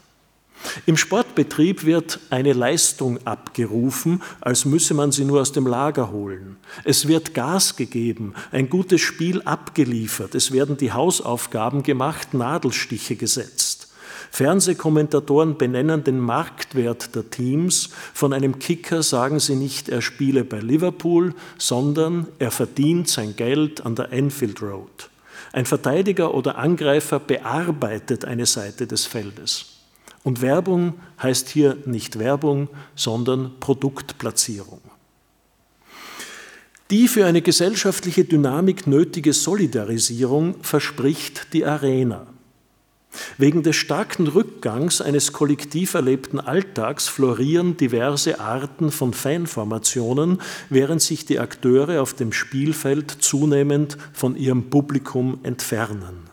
Im 0.86 0.96
Sportbetrieb 0.96 1.86
wird 1.86 2.20
eine 2.30 2.54
Leistung 2.54 3.20
abgerufen, 3.26 4.22
als 4.42 4.66
müsse 4.66 4.94
man 4.94 5.12
sie 5.12 5.26
nur 5.26 5.42
aus 5.42 5.52
dem 5.52 5.66
Lager 5.66 6.12
holen. 6.12 6.58
Es 6.84 7.08
wird 7.08 7.34
Gas 7.34 7.76
gegeben, 7.76 8.36
ein 8.52 8.70
gutes 8.70 9.02
Spiel 9.02 9.42
abgeliefert, 9.42 10.36
es 10.36 10.52
werden 10.52 10.78
die 10.78 10.94
Hausaufgaben 10.94 11.82
gemacht, 11.82 12.34
Nadelstiche 12.34 13.16
gesetzt. 13.16 13.90
Fernsehkommentatoren 14.30 15.58
benennen 15.58 16.04
den 16.04 16.20
Marktwert 16.20 17.16
der 17.16 17.30
Teams. 17.30 17.90
Von 18.14 18.34
einem 18.34 18.60
Kicker 18.60 19.02
sagen 19.02 19.40
sie 19.40 19.56
nicht, 19.56 19.88
er 19.90 20.02
spiele 20.02 20.44
bei 20.44 20.60
Liverpool, 20.60 21.34
sondern 21.58 22.28
er 22.38 22.52
verdient 22.52 23.08
sein 23.08 23.36
Geld 23.36 23.86
an 23.86 23.96
der 23.96 24.12
Enfield 24.12 24.62
Road. 24.62 25.10
Ein 25.56 25.66
Verteidiger 25.66 26.34
oder 26.34 26.58
Angreifer 26.58 27.18
bearbeitet 27.18 28.26
eine 28.26 28.46
Seite 28.46 28.88
des 28.88 29.06
Feldes. 29.06 29.68
Und 30.22 30.42
Werbung 30.42 30.96
heißt 31.24 31.48
hier 31.48 31.78
nicht 31.86 32.20
Werbung, 32.20 32.68
sondern 32.94 33.58
Produktplatzierung. 33.62 34.82
Die 36.92 37.08
für 37.08 37.26
eine 37.26 37.42
gesellschaftliche 37.42 38.26
Dynamik 38.26 38.86
nötige 38.86 39.32
Solidarisierung 39.32 40.62
verspricht 40.62 41.54
die 41.54 41.64
Arena. 41.64 42.28
Wegen 43.38 43.64
des 43.64 43.76
starken 43.76 44.28
Rückgangs 44.28 45.02
eines 45.02 45.34
kollektiv 45.34 45.94
erlebten 45.94 46.40
Alltags 46.40 47.08
florieren 47.08 47.78
diverse 47.78 48.40
Arten 48.40 48.92
von 48.92 49.14
Fanformationen, 49.14 50.42
während 50.70 51.02
sich 51.02 51.26
die 51.26 51.40
Akteure 51.40 52.02
auf 52.02 52.14
dem 52.14 52.32
Spielfeld 52.32 53.12
zunehmend 53.12 53.98
von 54.14 54.36
ihrem 54.36 54.70
Publikum 54.70 55.40
entfernen. 55.44 56.26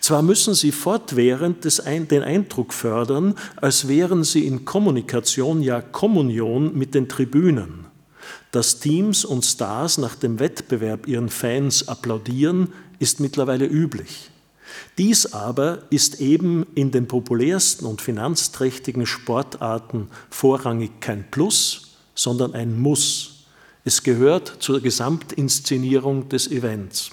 Zwar 0.00 0.22
müssen 0.22 0.54
sie 0.54 0.72
fortwährend 0.72 1.64
den 1.64 2.22
Eindruck 2.22 2.72
fördern, 2.72 3.34
als 3.56 3.86
wären 3.86 4.24
sie 4.24 4.46
in 4.46 4.64
Kommunikation, 4.64 5.62
ja 5.62 5.80
Kommunion 5.80 6.76
mit 6.76 6.94
den 6.94 7.08
Tribünen. 7.08 7.86
Dass 8.50 8.80
Teams 8.80 9.24
und 9.24 9.44
Stars 9.44 9.98
nach 9.98 10.16
dem 10.16 10.40
Wettbewerb 10.40 11.06
ihren 11.06 11.28
Fans 11.28 11.86
applaudieren, 11.86 12.72
ist 12.98 13.20
mittlerweile 13.20 13.66
üblich. 13.66 14.30
Dies 14.98 15.32
aber 15.32 15.82
ist 15.90 16.20
eben 16.20 16.66
in 16.74 16.90
den 16.90 17.08
populärsten 17.08 17.86
und 17.86 18.00
finanzträchtigen 18.00 19.06
Sportarten 19.06 20.08
vorrangig 20.30 21.00
kein 21.00 21.30
Plus, 21.30 21.96
sondern 22.14 22.54
ein 22.54 22.78
Muss. 22.78 23.44
Es 23.84 24.02
gehört 24.02 24.56
zur 24.60 24.80
Gesamtinszenierung 24.80 26.28
des 26.28 26.50
Events. 26.50 27.10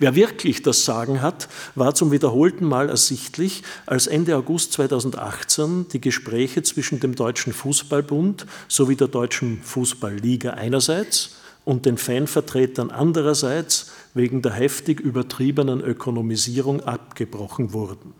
Wer 0.00 0.14
wirklich 0.14 0.62
das 0.62 0.84
Sagen 0.84 1.22
hat, 1.22 1.48
war 1.74 1.94
zum 1.94 2.12
wiederholten 2.12 2.64
Mal 2.64 2.88
ersichtlich, 2.88 3.62
als 3.86 4.06
Ende 4.06 4.36
August 4.36 4.72
2018 4.74 5.88
die 5.92 6.00
Gespräche 6.00 6.62
zwischen 6.62 7.00
dem 7.00 7.14
Deutschen 7.14 7.52
Fußballbund 7.52 8.46
sowie 8.68 8.96
der 8.96 9.08
Deutschen 9.08 9.62
Fußballliga 9.62 10.50
einerseits 10.50 11.36
und 11.64 11.86
den 11.86 11.98
Fanvertretern 11.98 12.90
andererseits 12.90 13.90
wegen 14.14 14.42
der 14.42 14.52
heftig 14.52 15.00
übertriebenen 15.00 15.80
Ökonomisierung 15.80 16.80
abgebrochen 16.80 17.72
wurden. 17.72 18.14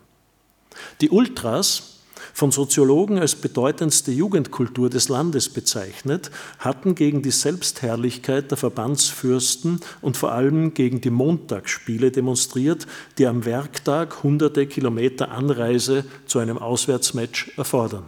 Die 1.01 1.11
Ultras, 1.11 1.99
von 2.35 2.51
Soziologen 2.51 3.19
als 3.19 3.35
bedeutendste 3.35 4.13
Jugendkultur 4.13 4.91
des 4.91 5.09
Landes 5.09 5.49
bezeichnet, 5.49 6.31
hatten 6.59 6.95
gegen 6.95 7.23
die 7.23 7.31
Selbstherrlichkeit 7.31 8.51
der 8.51 8.59
Verbandsfürsten 8.59 9.81
und 10.01 10.17
vor 10.17 10.33
allem 10.33 10.75
gegen 10.75 11.01
die 11.01 11.11
Montagsspiele 11.11 12.11
demonstriert, 12.11 12.87
die 13.19 13.27
am 13.27 13.45
Werktag 13.45 14.23
hunderte 14.23 14.67
Kilometer 14.67 15.31
Anreise 15.31 16.05
zu 16.27 16.39
einem 16.39 16.59
Auswärtsmatch 16.59 17.53
erfordern. 17.57 18.05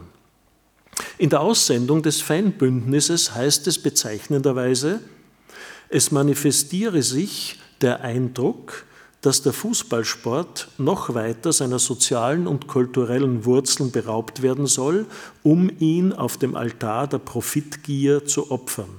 In 1.17 1.29
der 1.29 1.41
Aussendung 1.41 2.01
des 2.01 2.21
Fanbündnisses 2.21 3.35
heißt 3.35 3.67
es 3.67 3.79
bezeichnenderweise, 3.79 5.01
es 5.91 6.11
manifestiere 6.11 7.03
sich 7.03 7.59
der 7.81 8.01
Eindruck, 8.01 8.85
dass 9.21 9.43
der 9.43 9.53
Fußballsport 9.53 10.69
noch 10.77 11.13
weiter 11.13 11.53
seiner 11.53 11.79
sozialen 11.79 12.47
und 12.47 12.67
kulturellen 12.67 13.45
Wurzeln 13.45 13.91
beraubt 13.91 14.41
werden 14.41 14.65
soll, 14.65 15.05
um 15.43 15.69
ihn 15.79 16.13
auf 16.13 16.37
dem 16.37 16.55
Altar 16.55 17.07
der 17.07 17.19
Profitgier 17.19 18.25
zu 18.25 18.49
opfern. 18.51 18.89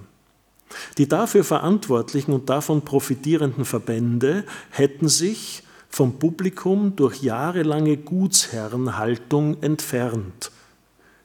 Die 0.99 1.09
dafür 1.09 1.45
verantwortlichen 1.45 2.33
und 2.33 2.49
davon 2.49 2.83
profitierenden 2.83 3.65
Verbände 3.65 4.45
hätten 4.71 5.09
sich 5.09 5.63
vom 5.89 6.19
Publikum 6.19 6.95
durch 6.95 7.23
jahrelange 7.23 7.97
Gutsherrenhaltung 7.97 9.63
entfernt. 9.63 10.51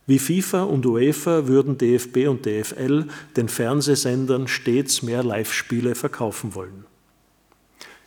Wie 0.07 0.19
FIFA 0.19 0.63
und 0.63 0.85
UEFA 0.85 1.47
würden 1.47 1.77
DFB 1.77 2.27
und 2.27 2.45
DFL 2.45 3.07
den 3.35 3.49
Fernsehsendern 3.49 4.47
stets 4.47 5.03
mehr 5.03 5.21
Live-Spiele 5.21 5.95
verkaufen 5.95 6.55
wollen. 6.55 6.85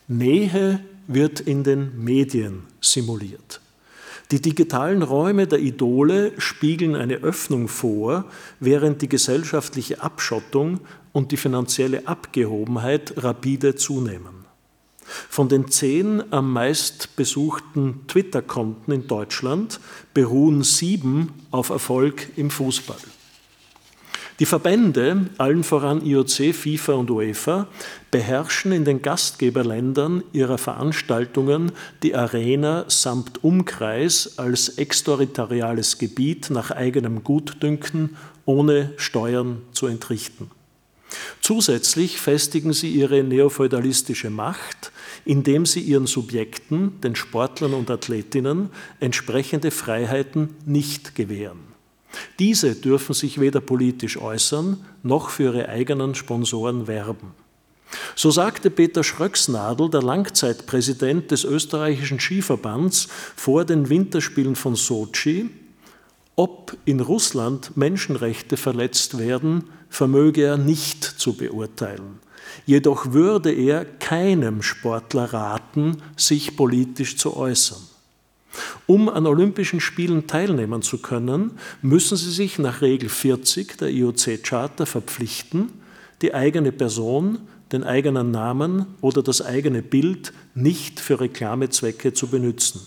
Nähe 0.08 0.80
wird 1.06 1.40
in 1.40 1.62
den 1.62 2.02
Medien 2.02 2.62
simuliert. 2.80 3.60
Die 4.30 4.40
digitalen 4.40 5.02
Räume 5.02 5.46
der 5.46 5.58
Idole 5.58 6.32
spiegeln 6.38 6.94
eine 6.94 7.16
Öffnung 7.16 7.68
vor, 7.68 8.24
während 8.60 9.02
die 9.02 9.08
gesellschaftliche 9.08 10.02
Abschottung 10.02 10.80
und 11.12 11.32
die 11.32 11.36
finanzielle 11.36 12.06
Abgehobenheit 12.06 13.12
rapide 13.18 13.74
zunehmen. 13.74 14.39
Von 15.28 15.48
den 15.48 15.68
zehn 15.68 16.22
am 16.32 16.52
meist 16.52 17.16
besuchten 17.16 18.00
Twitter-Konten 18.06 18.92
in 18.92 19.06
Deutschland 19.06 19.80
beruhen 20.14 20.62
sieben 20.62 21.32
auf 21.50 21.70
Erfolg 21.70 22.28
im 22.36 22.50
Fußball. 22.50 22.98
Die 24.40 24.46
Verbände, 24.46 25.26
allen 25.36 25.62
voran 25.62 26.00
IOC, 26.00 26.54
FIFA 26.54 26.94
und 26.94 27.10
UEFA, 27.10 27.66
beherrschen 28.10 28.72
in 28.72 28.86
den 28.86 29.02
Gastgeberländern 29.02 30.22
ihrer 30.32 30.56
Veranstaltungen 30.56 31.72
die 32.02 32.14
Arena 32.14 32.86
samt 32.88 33.44
Umkreis 33.44 34.38
als 34.38 34.78
exterritoriales 34.78 35.98
Gebiet 35.98 36.48
nach 36.48 36.70
eigenem 36.70 37.22
Gutdünken, 37.22 38.16
ohne 38.46 38.94
Steuern 38.96 39.60
zu 39.72 39.88
entrichten. 39.88 40.50
Zusätzlich 41.50 42.20
festigen 42.20 42.72
sie 42.72 42.90
ihre 42.90 43.24
neofeudalistische 43.24 44.30
Macht, 44.30 44.92
indem 45.24 45.66
sie 45.66 45.80
ihren 45.80 46.06
Subjekten, 46.06 47.00
den 47.00 47.16
Sportlern 47.16 47.74
und 47.74 47.90
Athletinnen, 47.90 48.70
entsprechende 49.00 49.72
Freiheiten 49.72 50.54
nicht 50.64 51.16
gewähren. 51.16 51.58
Diese 52.38 52.76
dürfen 52.76 53.14
sich 53.14 53.40
weder 53.40 53.60
politisch 53.60 54.16
äußern 54.16 54.76
noch 55.02 55.30
für 55.30 55.42
ihre 55.42 55.68
eigenen 55.68 56.14
Sponsoren 56.14 56.86
werben. 56.86 57.32
So 58.14 58.30
sagte 58.30 58.70
Peter 58.70 59.02
Schröcksnadel, 59.02 59.90
der 59.90 60.02
Langzeitpräsident 60.02 61.32
des 61.32 61.42
österreichischen 61.42 62.20
Skiverbands, 62.20 63.08
vor 63.34 63.64
den 63.64 63.88
Winterspielen 63.88 64.54
von 64.54 64.76
Sochi, 64.76 65.50
ob 66.36 66.76
in 66.84 67.00
Russland 67.00 67.76
Menschenrechte 67.76 68.56
verletzt 68.56 69.18
werden, 69.18 69.64
vermöge 69.90 70.42
er 70.42 70.56
nicht 70.56 71.04
zu 71.04 71.34
beurteilen. 71.34 72.20
Jedoch 72.64 73.12
würde 73.12 73.52
er 73.52 73.84
keinem 73.84 74.62
Sportler 74.62 75.32
raten, 75.32 75.98
sich 76.16 76.56
politisch 76.56 77.16
zu 77.16 77.36
äußern. 77.36 77.80
Um 78.86 79.08
an 79.08 79.26
Olympischen 79.26 79.80
Spielen 79.80 80.26
teilnehmen 80.26 80.82
zu 80.82 80.98
können, 80.98 81.52
müssen 81.82 82.16
sie 82.16 82.32
sich 82.32 82.58
nach 82.58 82.80
Regel 82.80 83.08
40 83.08 83.78
der 83.78 83.90
IOC-Charta 83.90 84.86
verpflichten, 84.86 85.70
die 86.22 86.34
eigene 86.34 86.72
Person, 86.72 87.38
den 87.72 87.84
eigenen 87.84 88.32
Namen 88.32 88.86
oder 89.00 89.22
das 89.22 89.42
eigene 89.42 89.82
Bild 89.82 90.32
nicht 90.54 90.98
für 90.98 91.20
Reklamezwecke 91.20 92.12
zu 92.12 92.26
benutzen. 92.26 92.80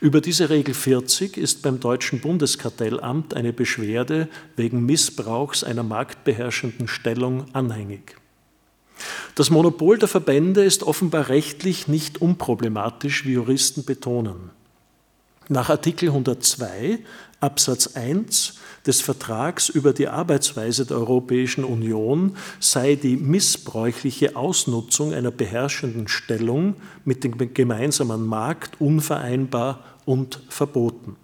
Über 0.00 0.20
diese 0.20 0.50
Regel 0.50 0.74
40 0.74 1.36
ist 1.36 1.62
beim 1.62 1.80
deutschen 1.80 2.20
Bundeskartellamt 2.20 3.34
eine 3.34 3.52
Beschwerde 3.52 4.28
wegen 4.56 4.84
Missbrauchs 4.86 5.64
einer 5.64 5.82
marktbeherrschenden 5.82 6.88
Stellung 6.88 7.46
anhängig. 7.52 8.16
Das 9.34 9.50
Monopol 9.50 9.98
der 9.98 10.08
Verbände 10.08 10.64
ist 10.64 10.82
offenbar 10.82 11.28
rechtlich 11.28 11.86
nicht 11.86 12.20
unproblematisch, 12.20 13.24
wie 13.24 13.32
Juristen 13.32 13.84
betonen. 13.84 14.50
Nach 15.48 15.70
Artikel 15.70 16.08
102 16.08 16.98
Absatz 17.40 17.94
1 17.94 18.57
des 18.88 19.02
Vertrags 19.02 19.68
über 19.68 19.92
die 19.92 20.08
Arbeitsweise 20.08 20.86
der 20.86 20.96
Europäischen 20.96 21.62
Union 21.62 22.36
sei 22.58 22.96
die 22.96 23.16
missbräuchliche 23.16 24.34
Ausnutzung 24.34 25.12
einer 25.12 25.30
beherrschenden 25.30 26.08
Stellung 26.08 26.74
mit 27.04 27.22
dem 27.22 27.36
gemeinsamen 27.54 28.26
Markt 28.26 28.80
unvereinbar 28.80 29.84
und 30.06 30.40
verboten. 30.48 31.16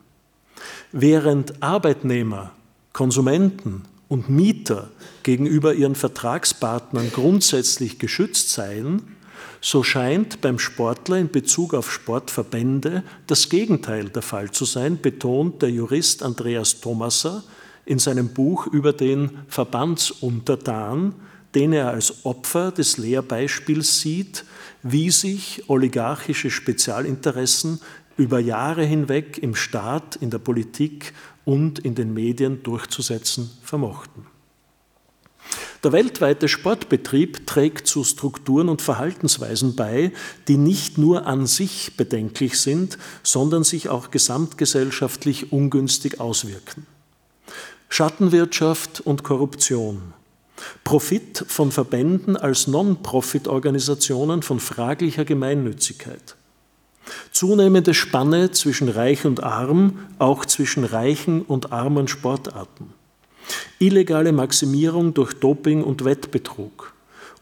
Während 0.93 1.63
Arbeitnehmer, 1.63 2.53
Konsumenten 2.93 3.83
und 4.09 4.29
Mieter 4.29 4.91
gegenüber 5.23 5.73
ihren 5.73 5.95
Vertragspartnern 5.95 7.11
grundsätzlich 7.13 7.99
geschützt 7.99 8.51
seien, 8.51 9.14
so 9.61 9.83
scheint 9.83 10.41
beim 10.41 10.59
Sportler 10.59 11.19
in 11.19 11.31
Bezug 11.31 11.75
auf 11.75 11.93
Sportverbände 11.93 13.03
das 13.27 13.49
Gegenteil 13.49 14.09
der 14.09 14.23
Fall 14.23 14.51
zu 14.51 14.65
sein, 14.65 15.01
betont 15.01 15.63
der 15.63 15.71
Jurist 15.71 16.23
Andreas 16.23 16.81
Thomasser 16.81 17.45
in 17.87 17.99
seinem 17.99 18.29
Buch 18.29 18.67
über 18.67 18.93
den 18.93 19.31
Verbandsuntertan, 19.49 21.15
den 21.55 21.73
er 21.73 21.89
als 21.89 22.25
Opfer 22.25 22.73
des 22.73 22.99
Lehrbeispiels 22.99 24.01
sieht, 24.01 24.45
wie 24.83 25.11
sich 25.11 25.65
oligarchische 25.69 26.51
Spezialinteressen 26.51 27.81
über 28.17 28.39
Jahre 28.39 28.85
hinweg 28.85 29.39
im 29.39 29.55
Staat, 29.55 30.17
in 30.17 30.31
der 30.31 30.39
Politik 30.39 31.13
und 31.45 31.79
in 31.79 31.95
den 31.95 32.15
Medien 32.15 32.63
durchzusetzen 32.63 33.51
vermochten. 33.63 34.34
Der 35.85 35.93
weltweite 35.93 36.49
Sportbetrieb 36.49 37.47
trägt 37.47 37.87
zu 37.87 38.05
Strukturen 38.05 38.71
und 38.71 38.81
Verhaltensweisen 38.81 39.77
bei, 39.77 40.13
die 40.49 40.57
nicht 40.57 40.97
nur 40.97 41.27
an 41.27 41.47
sich 41.47 41.99
bedenklich 41.99 42.59
sind, 42.59 42.97
sondern 43.23 43.65
sich 43.65 43.91
auch 43.91 44.11
gesamtgesellschaftlich 44.11 45.53
ungünstig 45.53 46.21
auswirken. 46.21 46.87
Schattenwirtschaft 47.91 49.03
und 49.03 49.25
Korruption. 49.25 50.15
Profit 50.85 51.45
von 51.49 51.71
Verbänden 51.71 52.39
als 52.39 52.67
Non-Profit-Organisationen 52.67 54.41
von 54.41 54.61
fraglicher 54.61 55.27
Gemeinnützigkeit. 55.27 56.37
Zunehmende 57.31 57.93
Spanne 57.93 58.53
zwischen 58.53 58.89
Reich 58.89 59.27
und 59.27 59.43
Arm, 59.43 59.99
auch 60.19 60.47
zwischen 60.47 60.85
reichen 60.85 61.43
und 61.43 61.73
armen 61.73 62.09
Sportarten 62.09 62.95
illegale 63.79 64.33
Maximierung 64.33 65.15
durch 65.15 65.35
Doping 65.35 65.83
und 65.83 66.05
Wettbetrug, 66.05 66.93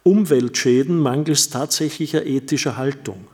Umweltschäden 0.02 0.98
mangels 0.98 1.50
tatsächlicher 1.50 2.26
ethischer 2.26 2.76
Haltung, 2.76 3.24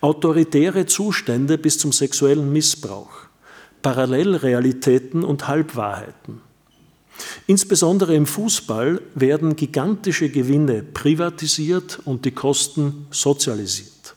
Autoritäre 0.00 0.86
Zustände 0.86 1.58
bis 1.58 1.78
zum 1.78 1.92
sexuellen 1.92 2.52
Missbrauch, 2.52 3.10
Parallelrealitäten 3.82 5.22
und 5.22 5.48
Halbwahrheiten. 5.48 6.40
Insbesondere 7.46 8.14
im 8.14 8.26
Fußball 8.26 9.00
werden 9.14 9.56
gigantische 9.56 10.28
Gewinne 10.28 10.82
privatisiert 10.82 12.00
und 12.04 12.24
die 12.24 12.32
Kosten 12.32 13.06
sozialisiert. 13.10 14.14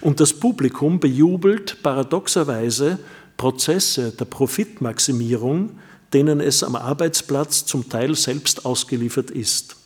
Und 0.00 0.20
das 0.20 0.32
Publikum 0.32 1.00
bejubelt 1.00 1.82
paradoxerweise 1.82 2.98
Prozesse 3.36 4.12
der 4.12 4.24
Profitmaximierung, 4.24 5.78
denen 6.12 6.40
es 6.40 6.62
am 6.62 6.76
Arbeitsplatz 6.76 7.66
zum 7.66 7.88
Teil 7.88 8.14
selbst 8.14 8.64
ausgeliefert 8.64 9.30
ist. 9.30 9.76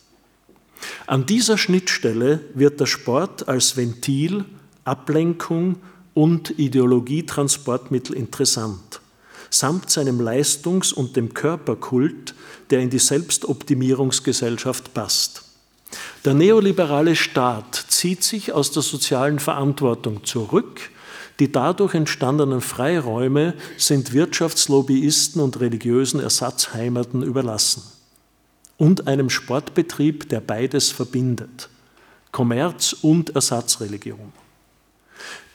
An 1.07 1.25
dieser 1.25 1.57
Schnittstelle 1.57 2.39
wird 2.53 2.79
der 2.79 2.85
Sport 2.85 3.47
als 3.47 3.77
Ventil, 3.77 4.45
Ablenkung 4.83 5.77
und 6.13 6.57
Ideologietransportmittel 6.59 8.15
interessant, 8.15 9.01
samt 9.49 9.89
seinem 9.89 10.19
Leistungs- 10.19 10.93
und 10.93 11.15
dem 11.15 11.33
Körperkult, 11.33 12.33
der 12.69 12.79
in 12.79 12.89
die 12.89 12.99
Selbstoptimierungsgesellschaft 12.99 14.93
passt. 14.93 15.43
Der 16.23 16.33
neoliberale 16.33 17.15
Staat 17.15 17.85
zieht 17.89 18.23
sich 18.23 18.53
aus 18.53 18.71
der 18.71 18.81
sozialen 18.81 19.39
Verantwortung 19.39 20.23
zurück. 20.23 20.89
Die 21.41 21.51
dadurch 21.51 21.95
entstandenen 21.95 22.61
Freiräume 22.61 23.55
sind 23.75 24.13
Wirtschaftslobbyisten 24.13 25.41
und 25.41 25.59
religiösen 25.59 26.19
Ersatzheimaten 26.19 27.23
überlassen. 27.23 27.81
Und 28.77 29.07
einem 29.07 29.31
Sportbetrieb, 29.31 30.29
der 30.29 30.39
beides 30.39 30.91
verbindet. 30.91 31.67
Kommerz 32.31 32.93
und 33.01 33.33
Ersatzreligion. 33.33 34.31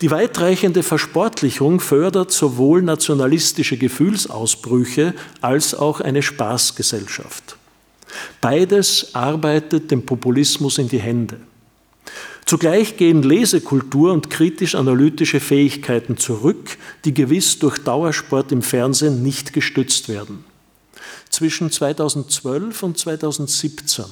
Die 0.00 0.10
weitreichende 0.10 0.82
Versportlichung 0.82 1.78
fördert 1.78 2.32
sowohl 2.32 2.82
nationalistische 2.82 3.76
Gefühlsausbrüche 3.76 5.14
als 5.40 5.72
auch 5.72 6.00
eine 6.00 6.22
Spaßgesellschaft. 6.22 7.56
Beides 8.40 9.14
arbeitet 9.14 9.92
dem 9.92 10.04
Populismus 10.04 10.78
in 10.78 10.88
die 10.88 10.98
Hände. 10.98 11.38
Zugleich 12.46 12.96
gehen 12.96 13.24
Lesekultur 13.24 14.12
und 14.12 14.30
kritisch-analytische 14.30 15.40
Fähigkeiten 15.40 16.16
zurück, 16.16 16.78
die 17.04 17.12
gewiss 17.12 17.58
durch 17.58 17.78
Dauersport 17.78 18.52
im 18.52 18.62
Fernsehen 18.62 19.20
nicht 19.24 19.52
gestützt 19.52 20.08
werden. 20.08 20.44
Zwischen 21.28 21.72
2012 21.72 22.84
und 22.84 22.98
2017 22.98 24.04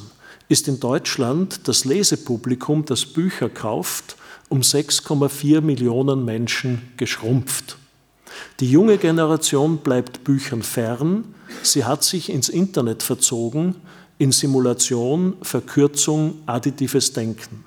ist 0.48 0.66
in 0.66 0.80
Deutschland 0.80 1.68
das 1.68 1.84
Lesepublikum, 1.84 2.84
das 2.84 3.06
Bücher 3.06 3.48
kauft, 3.48 4.16
um 4.48 4.62
6,4 4.62 5.60
Millionen 5.60 6.24
Menschen 6.24 6.82
geschrumpft. 6.96 7.78
Die 8.58 8.68
junge 8.68 8.98
Generation 8.98 9.78
bleibt 9.78 10.24
Büchern 10.24 10.64
fern, 10.64 11.36
sie 11.62 11.84
hat 11.84 12.02
sich 12.02 12.30
ins 12.30 12.48
Internet 12.48 13.04
verzogen, 13.04 13.76
in 14.18 14.32
Simulation, 14.32 15.34
Verkürzung, 15.40 16.34
additives 16.46 17.12
Denken. 17.12 17.64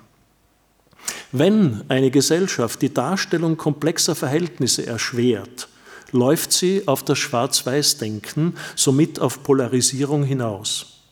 Wenn 1.32 1.82
eine 1.88 2.10
Gesellschaft 2.10 2.80
die 2.80 2.92
Darstellung 2.92 3.56
komplexer 3.56 4.14
Verhältnisse 4.14 4.86
erschwert, 4.86 5.68
läuft 6.10 6.52
sie 6.52 6.86
auf 6.86 7.02
das 7.02 7.18
Schwarz-Weiß-Denken, 7.18 8.54
somit 8.74 9.20
auf 9.20 9.42
Polarisierung 9.42 10.24
hinaus. 10.24 11.02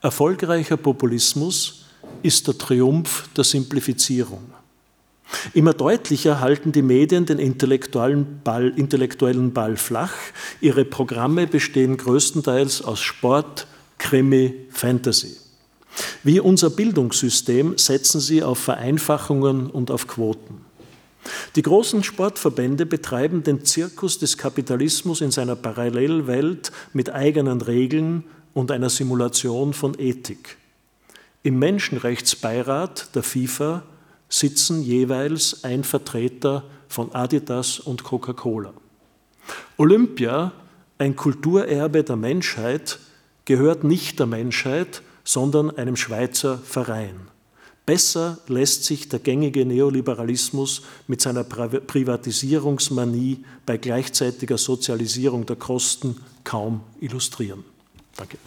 Erfolgreicher 0.00 0.76
Populismus 0.76 1.86
ist 2.22 2.46
der 2.46 2.56
Triumph 2.56 3.28
der 3.36 3.42
Simplifizierung. 3.44 4.42
Immer 5.54 5.72
deutlicher 5.72 6.40
halten 6.40 6.72
die 6.72 6.82
Medien 6.82 7.26
den 7.26 7.38
intellektuellen 7.38 8.42
Ball, 8.44 8.68
intellektuellen 8.76 9.52
Ball 9.52 9.76
flach. 9.76 10.12
Ihre 10.60 10.84
Programme 10.84 11.46
bestehen 11.46 11.96
größtenteils 11.96 12.82
aus 12.82 13.00
Sport, 13.00 13.66
Krimi, 13.98 14.66
Fantasy. 14.70 15.36
Wie 16.22 16.40
unser 16.40 16.70
Bildungssystem 16.70 17.76
setzen 17.78 18.20
sie 18.20 18.42
auf 18.42 18.58
Vereinfachungen 18.58 19.68
und 19.68 19.90
auf 19.90 20.06
Quoten. 20.06 20.64
Die 21.54 21.62
großen 21.62 22.02
Sportverbände 22.02 22.86
betreiben 22.86 23.42
den 23.42 23.64
Zirkus 23.64 24.18
des 24.18 24.38
Kapitalismus 24.38 25.20
in 25.20 25.30
seiner 25.30 25.56
Parallelwelt 25.56 26.72
mit 26.92 27.10
eigenen 27.10 27.60
Regeln 27.60 28.24
und 28.54 28.70
einer 28.70 28.90
Simulation 28.90 29.72
von 29.72 29.98
Ethik. 29.98 30.56
Im 31.42 31.58
Menschenrechtsbeirat 31.58 33.14
der 33.14 33.22
FIFA 33.22 33.82
sitzen 34.28 34.82
jeweils 34.82 35.64
ein 35.64 35.84
Vertreter 35.84 36.64
von 36.88 37.14
Adidas 37.14 37.78
und 37.80 38.04
Coca-Cola. 38.04 38.72
Olympia, 39.76 40.52
ein 40.98 41.16
Kulturerbe 41.16 42.04
der 42.04 42.16
Menschheit, 42.16 42.98
gehört 43.44 43.84
nicht 43.84 44.18
der 44.18 44.26
Menschheit, 44.26 45.02
sondern 45.24 45.76
einem 45.76 45.96
Schweizer 45.96 46.58
Verein. 46.58 47.32
Besser 47.84 48.38
lässt 48.46 48.84
sich 48.84 49.08
der 49.08 49.18
gängige 49.18 49.66
Neoliberalismus 49.66 50.82
mit 51.08 51.20
seiner 51.20 51.42
Privatisierungsmanie 51.42 53.44
bei 53.66 53.76
gleichzeitiger 53.76 54.56
Sozialisierung 54.56 55.46
der 55.46 55.56
Kosten 55.56 56.22
kaum 56.44 56.82
illustrieren. 57.00 57.64
Danke. 58.16 58.38